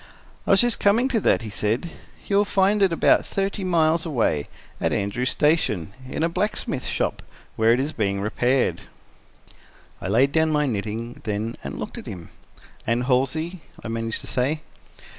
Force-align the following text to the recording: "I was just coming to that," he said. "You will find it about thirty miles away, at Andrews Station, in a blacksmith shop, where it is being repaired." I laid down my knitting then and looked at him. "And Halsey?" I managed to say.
"I 0.47 0.49
was 0.49 0.61
just 0.61 0.79
coming 0.79 1.07
to 1.09 1.19
that," 1.19 1.43
he 1.43 1.51
said. 1.51 1.91
"You 2.25 2.37
will 2.37 2.43
find 2.43 2.81
it 2.81 2.91
about 2.91 3.23
thirty 3.23 3.63
miles 3.63 4.03
away, 4.03 4.49
at 4.79 4.91
Andrews 4.91 5.29
Station, 5.29 5.93
in 6.09 6.23
a 6.23 6.27
blacksmith 6.27 6.87
shop, 6.87 7.21
where 7.55 7.71
it 7.71 7.79
is 7.79 7.93
being 7.93 8.19
repaired." 8.19 8.81
I 10.01 10.07
laid 10.07 10.31
down 10.31 10.49
my 10.49 10.65
knitting 10.65 11.21
then 11.25 11.55
and 11.63 11.77
looked 11.77 11.99
at 11.99 12.07
him. 12.07 12.31
"And 12.87 13.03
Halsey?" 13.03 13.61
I 13.83 13.89
managed 13.89 14.21
to 14.21 14.27
say. 14.27 14.61